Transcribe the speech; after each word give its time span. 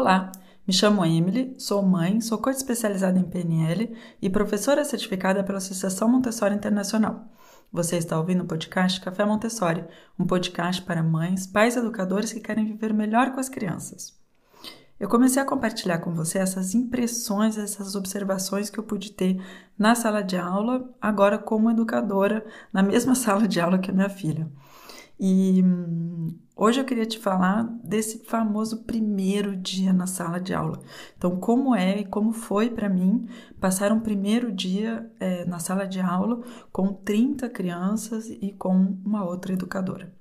Olá, 0.00 0.30
me 0.64 0.72
chamo 0.72 1.04
Emily, 1.04 1.56
sou 1.58 1.82
mãe, 1.82 2.20
sou 2.20 2.38
coach 2.38 2.54
especializada 2.54 3.18
em 3.18 3.24
PNL 3.24 3.96
e 4.22 4.30
professora 4.30 4.84
certificada 4.84 5.42
pela 5.42 5.58
Associação 5.58 6.08
Montessori 6.08 6.54
Internacional. 6.54 7.26
Você 7.72 7.96
está 7.96 8.16
ouvindo 8.16 8.44
o 8.44 8.46
podcast 8.46 9.00
Café 9.00 9.24
Montessori, 9.24 9.84
um 10.16 10.24
podcast 10.24 10.82
para 10.82 11.02
mães, 11.02 11.48
pais 11.48 11.76
educadores 11.76 12.32
que 12.32 12.38
querem 12.38 12.64
viver 12.64 12.94
melhor 12.94 13.32
com 13.32 13.40
as 13.40 13.48
crianças. 13.48 14.16
Eu 15.00 15.08
comecei 15.08 15.42
a 15.42 15.44
compartilhar 15.44 15.98
com 15.98 16.14
você 16.14 16.38
essas 16.38 16.76
impressões, 16.76 17.58
essas 17.58 17.96
observações 17.96 18.70
que 18.70 18.78
eu 18.78 18.84
pude 18.84 19.10
ter 19.10 19.44
na 19.76 19.96
sala 19.96 20.22
de 20.22 20.36
aula, 20.36 20.88
agora 21.02 21.38
como 21.38 21.72
educadora, 21.72 22.46
na 22.72 22.84
mesma 22.84 23.16
sala 23.18 23.48
de 23.48 23.60
aula 23.60 23.80
que 23.80 23.90
a 23.90 23.94
minha 23.94 24.08
filha. 24.08 24.48
E 25.18 25.62
hum, 25.64 26.38
hoje 26.54 26.80
eu 26.80 26.84
queria 26.84 27.04
te 27.04 27.18
falar 27.18 27.64
desse 27.82 28.20
famoso 28.24 28.84
primeiro 28.84 29.56
dia 29.56 29.92
na 29.92 30.06
sala 30.06 30.38
de 30.38 30.54
aula. 30.54 30.80
Então, 31.16 31.36
como 31.40 31.74
é 31.74 32.00
e 32.00 32.04
como 32.04 32.32
foi 32.32 32.70
para 32.70 32.88
mim 32.88 33.28
passar 33.60 33.90
um 33.90 34.00
primeiro 34.00 34.52
dia 34.52 35.10
é, 35.18 35.44
na 35.44 35.58
sala 35.58 35.86
de 35.86 36.00
aula 36.00 36.40
com 36.70 36.92
30 36.92 37.48
crianças 37.48 38.28
e 38.28 38.52
com 38.52 38.96
uma 39.04 39.24
outra 39.24 39.52
educadora. 39.52 40.12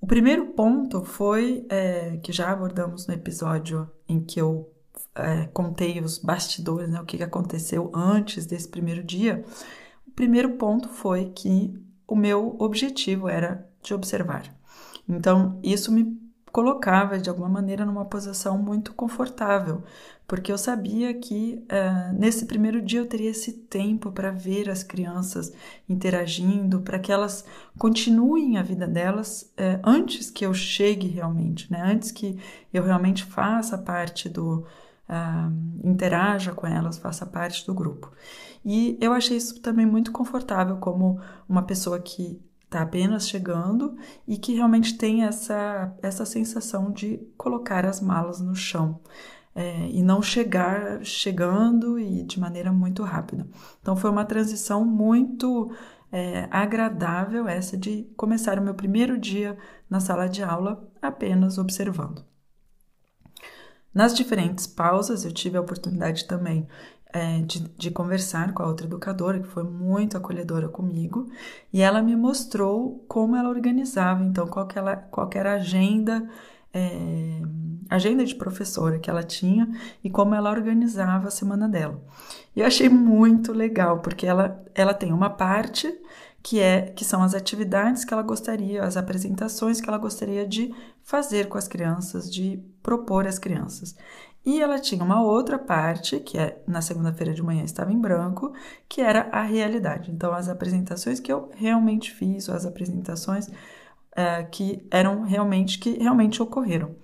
O 0.00 0.06
primeiro 0.06 0.46
ponto 0.48 1.04
foi 1.04 1.66
é, 1.68 2.18
que 2.18 2.32
já 2.32 2.50
abordamos 2.50 3.06
no 3.06 3.14
episódio 3.14 3.88
em 4.08 4.20
que 4.20 4.40
eu 4.40 4.72
é, 5.14 5.46
contei 5.46 6.00
os 6.00 6.18
bastidores, 6.18 6.88
né, 6.88 7.00
o 7.00 7.04
que 7.04 7.22
aconteceu 7.22 7.90
antes 7.94 8.46
desse 8.46 8.68
primeiro 8.68 9.02
dia. 9.02 9.44
O 10.06 10.10
primeiro 10.12 10.52
ponto 10.52 10.88
foi 10.88 11.26
que 11.26 11.74
o 12.08 12.16
meu 12.16 12.56
objetivo 12.58 13.28
era 13.28 13.68
de 13.82 13.92
observar. 13.92 14.52
Então, 15.06 15.60
isso 15.62 15.92
me 15.92 16.18
colocava 16.50 17.18
de 17.18 17.28
alguma 17.28 17.48
maneira 17.48 17.84
numa 17.84 18.06
posição 18.06 18.58
muito 18.58 18.94
confortável, 18.94 19.82
porque 20.26 20.50
eu 20.50 20.58
sabia 20.58 21.14
que 21.14 21.64
uh, 21.64 22.18
nesse 22.18 22.46
primeiro 22.46 22.82
dia 22.82 23.00
eu 23.00 23.06
teria 23.06 23.30
esse 23.30 23.52
tempo 23.52 24.10
para 24.10 24.30
ver 24.30 24.68
as 24.68 24.82
crianças 24.82 25.52
interagindo, 25.88 26.80
para 26.80 26.98
que 26.98 27.12
elas 27.12 27.44
continuem 27.78 28.56
a 28.56 28.62
vida 28.62 28.86
delas 28.86 29.42
uh, 29.58 29.80
antes 29.84 30.30
que 30.30 30.44
eu 30.44 30.52
chegue 30.52 31.06
realmente, 31.06 31.70
né? 31.70 31.80
antes 31.82 32.10
que 32.10 32.38
eu 32.72 32.82
realmente 32.82 33.24
faça 33.24 33.78
parte 33.78 34.28
do. 34.28 34.66
Uh, 35.08 35.88
interaja 35.88 36.52
com 36.52 36.66
elas, 36.66 36.98
faça 36.98 37.24
parte 37.24 37.66
do 37.66 37.72
grupo. 37.72 38.12
E 38.64 38.98
eu 39.00 39.12
achei 39.12 39.36
isso 39.36 39.60
também 39.60 39.86
muito 39.86 40.12
confortável, 40.12 40.76
como 40.76 41.18
uma 41.48 41.62
pessoa 41.62 41.98
que 41.98 42.38
está 42.64 42.82
apenas 42.82 43.26
chegando 43.26 43.96
e 44.26 44.36
que 44.36 44.54
realmente 44.54 44.98
tem 44.98 45.24
essa, 45.24 45.94
essa 46.02 46.26
sensação 46.26 46.92
de 46.92 47.18
colocar 47.36 47.86
as 47.86 48.00
malas 48.00 48.40
no 48.40 48.54
chão. 48.54 49.00
É, 49.54 49.88
e 49.88 50.02
não 50.02 50.22
chegar 50.22 51.04
chegando 51.04 51.98
e 51.98 52.22
de 52.22 52.38
maneira 52.38 52.70
muito 52.70 53.02
rápida. 53.02 53.48
Então 53.80 53.96
foi 53.96 54.08
uma 54.08 54.24
transição 54.24 54.84
muito 54.84 55.72
é, 56.12 56.46
agradável 56.50 57.48
essa 57.48 57.76
de 57.76 58.06
começar 58.16 58.58
o 58.58 58.62
meu 58.62 58.74
primeiro 58.74 59.18
dia 59.18 59.58
na 59.90 59.98
sala 59.98 60.28
de 60.28 60.44
aula 60.44 60.88
apenas 61.02 61.58
observando. 61.58 62.24
Nas 63.92 64.14
diferentes 64.14 64.66
pausas 64.66 65.24
eu 65.24 65.32
tive 65.32 65.56
a 65.56 65.60
oportunidade 65.60 66.26
também 66.26 66.68
é, 67.12 67.40
de, 67.40 67.60
de, 67.60 67.90
conversar 67.90 68.52
com 68.52 68.62
a 68.62 68.66
outra 68.66 68.86
educadora, 68.86 69.40
que 69.40 69.46
foi 69.46 69.62
muito 69.62 70.16
acolhedora 70.16 70.68
comigo, 70.68 71.26
e 71.72 71.80
ela 71.80 72.02
me 72.02 72.14
mostrou 72.14 73.04
como 73.08 73.34
ela 73.34 73.48
organizava, 73.48 74.22
então, 74.22 74.46
qual, 74.46 74.66
que 74.66 74.78
ela, 74.78 74.96
qual 74.96 75.26
que 75.28 75.38
era 75.38 75.52
a 75.52 75.56
agenda, 75.56 76.28
é, 76.72 77.40
agenda 77.88 78.24
de 78.24 78.34
professora 78.34 78.98
que 78.98 79.08
ela 79.08 79.22
tinha 79.22 79.68
e 80.04 80.10
como 80.10 80.34
ela 80.34 80.50
organizava 80.50 81.28
a 81.28 81.30
semana 81.30 81.68
dela. 81.68 82.00
E 82.54 82.60
eu 82.60 82.66
achei 82.66 82.88
muito 82.88 83.52
legal, 83.52 84.00
porque 84.00 84.26
ela, 84.26 84.62
ela 84.74 84.92
tem 84.92 85.12
uma 85.12 85.30
parte 85.30 85.92
que 86.42 86.60
é 86.60 86.82
que 86.82 87.04
são 87.04 87.22
as 87.22 87.34
atividades 87.34 88.04
que 88.04 88.12
ela 88.12 88.22
gostaria, 88.22 88.84
as 88.84 88.96
apresentações 88.96 89.80
que 89.80 89.88
ela 89.88 89.98
gostaria 89.98 90.46
de 90.46 90.72
fazer 91.08 91.48
com 91.48 91.56
as 91.56 91.66
crianças, 91.66 92.30
de 92.30 92.62
propor 92.82 93.26
às 93.26 93.38
crianças. 93.38 93.96
E 94.44 94.60
ela 94.60 94.78
tinha 94.78 95.02
uma 95.02 95.22
outra 95.22 95.58
parte, 95.58 96.20
que 96.20 96.36
é 96.36 96.62
na 96.66 96.82
segunda-feira 96.82 97.32
de 97.32 97.42
manhã 97.42 97.64
estava 97.64 97.90
em 97.90 97.98
branco, 97.98 98.52
que 98.86 99.00
era 99.00 99.22
a 99.32 99.40
realidade. 99.40 100.10
Então, 100.10 100.34
as 100.34 100.50
apresentações 100.50 101.18
que 101.18 101.32
eu 101.32 101.50
realmente 101.54 102.12
fiz, 102.12 102.46
ou 102.46 102.54
as 102.54 102.66
apresentações 102.66 103.48
é, 104.14 104.42
que 104.42 104.86
eram 104.90 105.22
realmente, 105.22 105.78
que 105.78 105.96
realmente 105.96 106.42
ocorreram. 106.42 106.94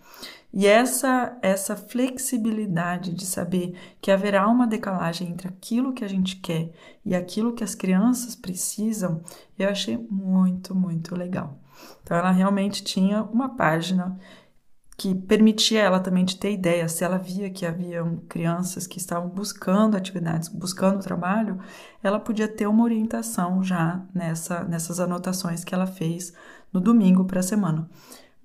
E 0.57 0.69
essa, 0.69 1.37
essa 1.43 1.75
flexibilidade 1.75 3.13
de 3.13 3.27
saber 3.27 3.77
que 4.01 4.09
haverá 4.13 4.47
uma 4.47 4.69
decalagem 4.69 5.29
entre 5.31 5.49
aquilo 5.49 5.93
que 5.93 6.05
a 6.05 6.09
gente 6.09 6.37
quer 6.37 6.71
e 7.05 7.13
aquilo 7.13 7.55
que 7.55 7.65
as 7.65 7.75
crianças 7.75 8.37
precisam, 8.37 9.21
eu 9.59 9.69
achei 9.69 9.99
muito, 10.09 10.73
muito 10.73 11.17
legal. 11.17 11.59
Então, 12.05 12.17
ela 12.17 12.31
realmente 12.31 12.85
tinha 12.85 13.25
uma 13.25 13.49
página 13.49 14.17
que 14.97 15.13
permitia 15.13 15.83
ela 15.83 15.99
também 15.99 16.25
de 16.25 16.37
ter 16.37 16.53
ideia, 16.53 16.89
se 16.89 17.03
ela 17.03 17.19
via 17.19 17.51
que 17.51 17.67
haviam 17.67 18.19
crianças 18.29 18.87
que 18.87 18.99
estavam 18.99 19.29
buscando 19.29 19.97
atividades, 19.97 20.47
buscando 20.49 21.03
trabalho, 21.03 21.59
ela 22.01 22.21
podia 22.21 22.47
ter 22.47 22.69
uma 22.69 22.85
orientação 22.85 23.61
já 23.61 24.07
nessa, 24.15 24.63
nessas 24.63 25.01
anotações 25.01 25.65
que 25.65 25.75
ela 25.75 25.87
fez 25.87 26.33
no 26.73 26.81
domingo 26.81 27.25
para 27.25 27.41
a 27.41 27.43
semana. 27.43 27.91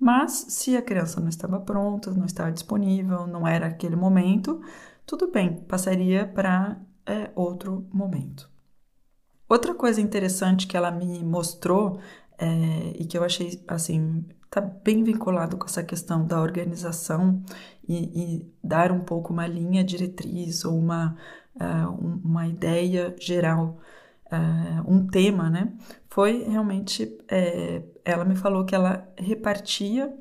Mas 0.00 0.46
se 0.48 0.76
a 0.76 0.82
criança 0.82 1.20
não 1.20 1.28
estava 1.28 1.60
pronta, 1.60 2.10
não 2.10 2.24
estava 2.24 2.50
disponível, 2.50 3.26
não 3.26 3.46
era 3.46 3.66
aquele 3.66 3.96
momento, 3.96 4.62
tudo 5.04 5.30
bem, 5.30 5.56
passaria 5.64 6.26
para 6.26 6.80
é, 7.04 7.30
outro 7.34 7.86
momento. 7.92 8.48
Outra 9.46 9.74
coisa 9.74 10.00
interessante 10.00 10.66
que 10.66 10.76
ela 10.76 10.90
me 10.90 11.22
mostrou 11.22 12.00
é, 12.38 12.46
e 12.98 13.04
que 13.04 13.18
eu 13.18 13.22
achei 13.22 13.62
assim 13.68 14.24
está 14.50 14.60
bem 14.60 15.04
vinculado 15.04 15.56
com 15.56 15.66
essa 15.66 15.82
questão 15.82 16.26
da 16.26 16.40
organização 16.40 17.40
e, 17.88 17.96
e, 17.96 18.52
dar 18.62 18.90
um 18.90 19.00
pouco 19.00 19.32
uma 19.32 19.46
linha 19.46 19.84
diretriz 19.84 20.64
ou 20.64 20.76
uma, 20.76 21.16
uh, 21.54 21.90
uma 22.24 22.48
ideia 22.48 23.14
geral, 23.20 23.78
uh, 24.26 24.92
um 24.92 25.06
tema, 25.06 25.48
né? 25.48 25.72
Foi 26.08 26.42
realmente, 26.42 27.16
é, 27.28 27.82
ela 28.10 28.24
me 28.24 28.36
falou 28.36 28.64
que 28.64 28.74
ela 28.74 29.08
repartia 29.16 30.12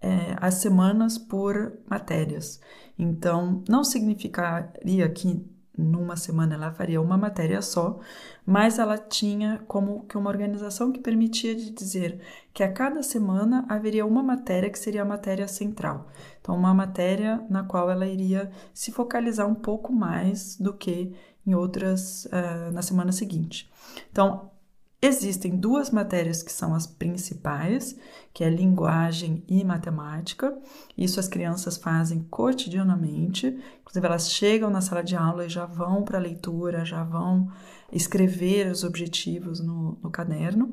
é, 0.00 0.36
as 0.40 0.54
semanas 0.54 1.18
por 1.18 1.72
matérias. 1.88 2.60
Então, 2.98 3.62
não 3.68 3.82
significaria 3.84 5.08
que 5.08 5.44
numa 5.76 6.16
semana 6.16 6.54
ela 6.54 6.70
faria 6.70 7.00
uma 7.00 7.16
matéria 7.16 7.62
só, 7.62 7.98
mas 8.44 8.78
ela 8.78 8.98
tinha 8.98 9.62
como 9.66 10.04
que 10.04 10.18
uma 10.18 10.28
organização 10.28 10.92
que 10.92 11.00
permitia 11.00 11.54
de 11.54 11.70
dizer 11.70 12.20
que 12.52 12.62
a 12.62 12.70
cada 12.70 13.02
semana 13.02 13.64
haveria 13.68 14.04
uma 14.04 14.22
matéria 14.22 14.68
que 14.68 14.78
seria 14.78 15.02
a 15.02 15.06
matéria 15.06 15.48
central. 15.48 16.08
Então, 16.40 16.54
uma 16.54 16.74
matéria 16.74 17.44
na 17.48 17.62
qual 17.62 17.90
ela 17.90 18.06
iria 18.06 18.50
se 18.74 18.92
focalizar 18.92 19.48
um 19.48 19.54
pouco 19.54 19.92
mais 19.92 20.56
do 20.58 20.74
que 20.74 21.14
em 21.46 21.54
outras 21.54 22.26
uh, 22.26 22.72
na 22.72 22.82
semana 22.82 23.10
seguinte. 23.10 23.70
Então, 24.10 24.51
Existem 25.04 25.56
duas 25.56 25.90
matérias 25.90 26.44
que 26.44 26.52
são 26.52 26.72
as 26.72 26.86
principais, 26.86 27.98
que 28.32 28.44
é 28.44 28.48
linguagem 28.48 29.42
e 29.48 29.64
matemática. 29.64 30.56
Isso 30.96 31.18
as 31.18 31.26
crianças 31.26 31.76
fazem 31.76 32.22
cotidianamente. 32.30 33.48
Inclusive, 33.80 34.06
elas 34.06 34.30
chegam 34.30 34.70
na 34.70 34.80
sala 34.80 35.02
de 35.02 35.16
aula 35.16 35.44
e 35.44 35.48
já 35.48 35.66
vão 35.66 36.04
para 36.04 36.18
a 36.18 36.20
leitura, 36.20 36.84
já 36.84 37.02
vão 37.02 37.50
escrever 37.90 38.70
os 38.70 38.84
objetivos 38.84 39.58
no, 39.58 39.98
no 40.00 40.08
caderno. 40.08 40.72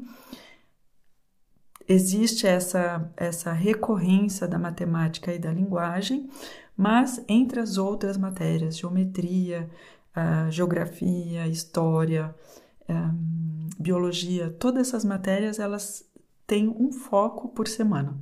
Existe 1.87 2.45
essa, 2.45 3.11
essa 3.17 3.51
recorrência 3.51 4.47
da 4.47 4.59
matemática 4.59 5.33
e 5.33 5.39
da 5.39 5.51
linguagem, 5.51 6.29
mas 6.77 7.19
entre 7.27 7.59
as 7.59 7.77
outras 7.77 8.15
matérias, 8.15 8.77
geometria, 8.77 9.67
uh, 10.15 10.51
geografia, 10.51 11.47
história, 11.47 12.35
um, 12.89 13.69
biologia, 13.79 14.49
todas 14.49 14.87
essas 14.87 15.05
matérias 15.05 15.59
elas 15.59 16.09
têm 16.45 16.67
um 16.67 16.91
foco 16.91 17.49
por 17.49 17.67
semana. 17.67 18.19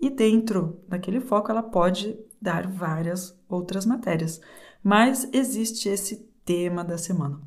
E 0.00 0.10
dentro 0.10 0.82
daquele 0.88 1.20
foco 1.20 1.50
ela 1.50 1.62
pode 1.62 2.18
dar 2.40 2.66
várias 2.66 3.38
outras 3.48 3.84
matérias, 3.84 4.40
mas 4.82 5.28
existe 5.32 5.88
esse 5.88 6.28
tema 6.44 6.82
da 6.82 6.96
semana. 6.96 7.40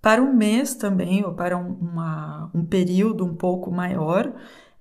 Para 0.00 0.22
um 0.22 0.32
mês 0.32 0.74
também, 0.74 1.24
ou 1.24 1.34
para 1.34 1.58
um, 1.58 1.72
uma, 1.72 2.50
um 2.54 2.64
período 2.64 3.24
um 3.24 3.34
pouco 3.34 3.70
maior, 3.70 4.32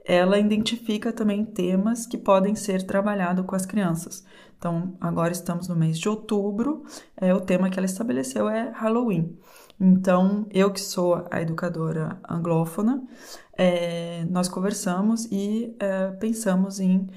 ela 0.06 0.40
identifica 0.40 1.12
também 1.12 1.44
temas 1.44 2.06
que 2.06 2.18
podem 2.18 2.56
ser 2.56 2.84
trabalhados 2.84 3.46
com 3.46 3.56
as 3.56 3.66
crianças. 3.66 4.26
Então, 4.58 4.96
agora 5.02 5.34
estamos 5.34 5.68
no 5.68 5.76
mês 5.76 6.00
de 6.00 6.08
outubro, 6.08 6.84
é, 7.18 7.34
o 7.34 7.42
tema 7.42 7.70
que 7.70 7.78
ela 7.78 7.86
estabeleceu 7.86 8.48
é 8.48 8.72
Halloween. 8.74 9.38
Então, 9.80 10.48
eu 10.52 10.72
que 10.72 10.82
sou 10.82 11.26
a 11.30 11.42
educadora 11.42 12.20
anglófona, 12.28 13.04
é, 13.54 14.26
nós 14.26 14.48
conversamos 14.48 15.26
e 15.32 15.76
é, 15.80 16.12
pensamos 16.12 16.80
em 16.80 17.08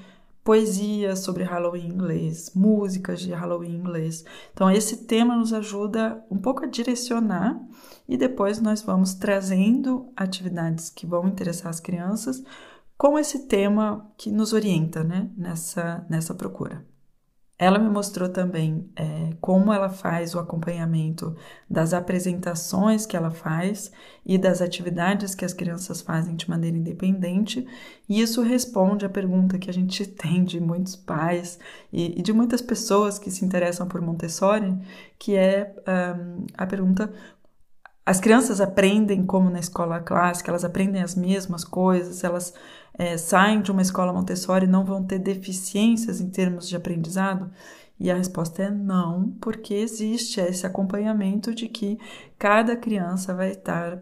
poesias 0.43 1.19
sobre 1.19 1.43
Halloween 1.43 1.87
inglês, 1.87 2.51
músicas 2.55 3.19
de 3.21 3.31
Halloween 3.31 3.75
inglês. 3.75 4.25
Então, 4.53 4.69
esse 4.69 5.05
tema 5.05 5.35
nos 5.35 5.53
ajuda 5.53 6.23
um 6.29 6.37
pouco 6.37 6.63
a 6.63 6.67
direcionar 6.67 7.59
e 8.07 8.17
depois 8.17 8.59
nós 8.59 8.81
vamos 8.81 9.13
trazendo 9.13 10.11
atividades 10.15 10.89
que 10.89 11.05
vão 11.05 11.27
interessar 11.27 11.69
as 11.69 11.79
crianças 11.79 12.43
com 12.97 13.17
esse 13.17 13.47
tema 13.47 14.11
que 14.17 14.31
nos 14.31 14.53
orienta 14.53 15.03
né, 15.03 15.29
nessa, 15.35 16.05
nessa 16.09 16.33
procura. 16.33 16.85
Ela 17.61 17.77
me 17.77 17.91
mostrou 17.91 18.27
também 18.27 18.89
é, 18.95 19.35
como 19.39 19.71
ela 19.71 19.87
faz 19.87 20.33
o 20.33 20.39
acompanhamento 20.39 21.35
das 21.69 21.93
apresentações 21.93 23.05
que 23.05 23.15
ela 23.15 23.29
faz 23.29 23.91
e 24.25 24.35
das 24.35 24.63
atividades 24.63 25.35
que 25.35 25.45
as 25.45 25.53
crianças 25.53 26.01
fazem 26.01 26.35
de 26.35 26.49
maneira 26.49 26.75
independente, 26.75 27.67
e 28.09 28.19
isso 28.19 28.41
responde 28.41 29.05
à 29.05 29.09
pergunta 29.09 29.59
que 29.59 29.69
a 29.69 29.73
gente 29.73 30.07
tem 30.09 30.43
de 30.43 30.59
muitos 30.59 30.95
pais 30.95 31.59
e, 31.93 32.19
e 32.19 32.23
de 32.23 32.33
muitas 32.33 32.63
pessoas 32.63 33.19
que 33.19 33.29
se 33.29 33.45
interessam 33.45 33.87
por 33.87 34.01
Montessori, 34.01 34.75
que 35.19 35.35
é 35.35 35.75
um, 36.17 36.47
a 36.57 36.65
pergunta 36.65 37.13
as 38.05 38.19
crianças 38.19 38.59
aprendem 38.59 39.25
como 39.25 39.49
na 39.49 39.59
escola 39.59 39.99
clássica, 39.99 40.49
elas 40.51 40.65
aprendem 40.65 41.01
as 41.01 41.15
mesmas 41.15 41.63
coisas, 41.63 42.23
elas 42.23 42.53
é, 42.97 43.17
saem 43.17 43.61
de 43.61 43.71
uma 43.71 43.81
escola 43.81 44.11
Montessori 44.13 44.65
e 44.65 44.69
não 44.69 44.83
vão 44.83 45.03
ter 45.03 45.19
deficiências 45.19 46.19
em 46.19 46.29
termos 46.29 46.67
de 46.67 46.75
aprendizado? 46.75 47.51
E 47.99 48.09
a 48.09 48.15
resposta 48.15 48.63
é 48.63 48.71
não, 48.71 49.31
porque 49.39 49.75
existe 49.75 50.39
esse 50.41 50.65
acompanhamento 50.65 51.53
de 51.53 51.67
que 51.67 51.99
cada 52.39 52.75
criança 52.75 53.33
vai 53.33 53.51
estar 53.51 54.01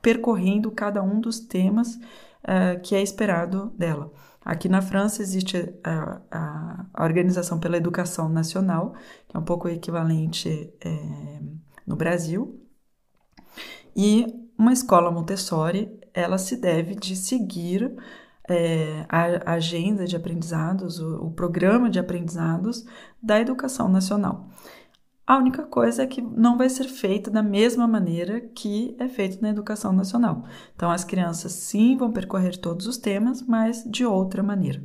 percorrendo 0.00 0.70
cada 0.70 1.02
um 1.02 1.20
dos 1.20 1.40
temas 1.40 1.96
uh, 1.96 2.80
que 2.82 2.94
é 2.94 3.02
esperado 3.02 3.72
dela. 3.76 4.12
Aqui 4.44 4.68
na 4.68 4.80
França 4.80 5.22
existe 5.22 5.74
a, 5.82 6.20
a, 6.30 6.86
a, 6.94 7.02
Organização 7.04 7.58
pela 7.58 7.76
Educação 7.76 8.28
Nacional, 8.28 8.94
que 9.26 9.36
é 9.36 9.40
um 9.40 9.44
pouco 9.44 9.68
equivalente 9.68 10.72
é, 10.80 11.40
no 11.84 11.96
Brasil, 11.96 12.64
e 13.96 14.26
uma 14.58 14.72
escola 14.72 15.10
Montessori, 15.10 15.90
ela 16.12 16.38
se 16.38 16.56
deve 16.56 16.94
de 16.94 17.16
seguir 17.16 17.94
é, 18.48 19.06
a, 19.08 19.54
agenda 19.54 20.06
de 20.06 20.16
aprendizados, 20.16 21.00
o, 21.00 21.26
o 21.26 21.30
programa 21.30 21.88
de 21.88 21.98
aprendizados 21.98 22.84
da 23.22 23.40
educação 23.40 23.88
nacional. 23.88 24.48
A 25.26 25.38
única 25.38 25.64
coisa 25.64 26.04
é 26.04 26.06
que 26.06 26.22
não 26.22 26.56
vai 26.56 26.68
ser 26.68 26.84
feito 26.84 27.30
da 27.30 27.42
mesma 27.42 27.88
maneira 27.88 28.40
que 28.40 28.94
é 28.98 29.08
feito 29.08 29.42
na 29.42 29.48
educação 29.48 29.92
nacional. 29.92 30.44
Então, 30.76 30.88
as 30.88 31.02
crianças 31.02 31.50
sim 31.52 31.96
vão 31.96 32.12
percorrer 32.12 32.56
todos 32.56 32.86
os 32.86 32.96
temas, 32.96 33.42
mas 33.42 33.82
de 33.84 34.06
outra 34.06 34.40
maneira. 34.40 34.80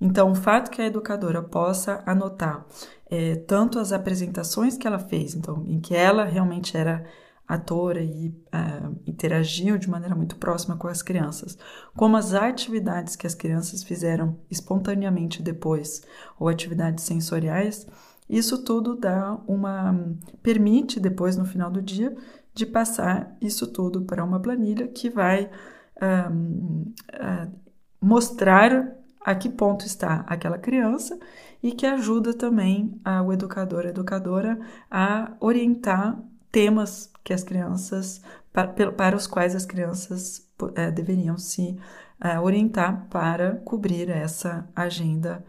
Então, 0.00 0.30
o 0.30 0.34
fato 0.34 0.70
que 0.70 0.80
a 0.80 0.86
educadora 0.86 1.42
possa 1.42 2.02
anotar 2.06 2.64
é, 3.10 3.36
tanto 3.36 3.78
as 3.78 3.92
apresentações 3.92 4.78
que 4.78 4.86
ela 4.86 4.98
fez, 4.98 5.34
então, 5.34 5.62
em 5.66 5.78
que 5.78 5.94
ela 5.94 6.24
realmente 6.24 6.76
era 6.76 7.04
atora 7.46 8.02
e 8.02 8.28
uh, 8.28 8.96
interagiu 9.06 9.76
de 9.76 9.88
maneira 9.88 10.14
muito 10.14 10.36
próxima 10.36 10.76
com 10.76 10.88
as 10.88 11.02
crianças, 11.02 11.58
como 11.94 12.16
as 12.16 12.32
atividades 12.32 13.16
que 13.16 13.26
as 13.26 13.34
crianças 13.34 13.82
fizeram 13.82 14.38
espontaneamente 14.50 15.42
depois, 15.42 16.02
ou 16.38 16.48
atividades 16.48 17.04
sensoriais, 17.04 17.86
isso 18.28 18.64
tudo 18.64 18.96
dá 18.96 19.38
uma 19.46 19.94
permite 20.42 20.98
depois 20.98 21.36
no 21.36 21.44
final 21.44 21.70
do 21.70 21.82
dia 21.82 22.16
de 22.54 22.64
passar 22.64 23.36
isso 23.40 23.66
tudo 23.66 24.02
para 24.02 24.24
uma 24.24 24.40
planilha 24.40 24.88
que 24.88 25.10
vai 25.10 25.50
uh, 25.96 27.52
mostrar 28.00 28.96
a 29.20 29.34
que 29.34 29.50
ponto 29.50 29.84
está 29.84 30.24
aquela 30.26 30.58
criança 30.58 31.18
e 31.62 31.72
que 31.72 31.86
ajuda 31.86 32.34
também 32.34 33.00
o 33.26 33.32
educador, 33.32 33.86
a 33.86 33.88
educadora 33.88 34.58
a 34.90 35.32
orientar 35.40 36.22
temas 36.54 37.10
que 37.24 37.32
as 37.32 37.42
crianças, 37.42 38.22
para, 38.52 38.92
para 38.92 39.16
os 39.16 39.26
quais 39.26 39.56
as 39.56 39.66
crianças 39.66 40.48
é, 40.76 40.88
deveriam 40.88 41.36
se 41.36 41.76
é, 42.20 42.38
orientar 42.38 43.08
para 43.10 43.56
cobrir 43.64 44.08
essa 44.08 44.64
agenda, 44.74 45.44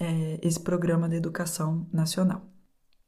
é, 0.00 0.40
esse 0.42 0.58
programa 0.58 1.08
de 1.08 1.14
educação 1.14 1.86
nacional. 1.92 2.42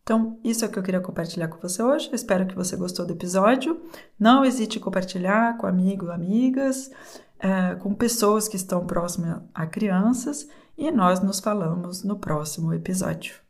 Então, 0.04 0.38
isso 0.44 0.64
é 0.64 0.68
o 0.68 0.70
que 0.70 0.78
eu 0.78 0.82
queria 0.82 1.00
compartilhar 1.00 1.48
com 1.48 1.58
você 1.58 1.82
hoje. 1.82 2.08
Espero 2.12 2.46
que 2.46 2.54
você 2.54 2.76
gostou 2.76 3.04
do 3.04 3.12
episódio. 3.12 3.80
Não 4.18 4.44
hesite 4.44 4.78
em 4.78 4.80
compartilhar 4.80 5.56
com 5.56 5.66
amigos, 5.66 6.08
amigas, 6.08 6.90
com 7.80 7.94
pessoas 7.94 8.48
que 8.48 8.56
estão 8.56 8.86
próximas 8.86 9.40
a 9.54 9.66
crianças 9.66 10.48
e 10.76 10.90
nós 10.90 11.20
nos 11.20 11.38
falamos 11.38 12.02
no 12.02 12.18
próximo 12.18 12.72
episódio. 12.72 13.49